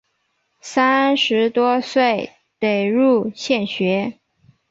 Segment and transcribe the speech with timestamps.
[0.61, 4.17] 三十多岁得入县学。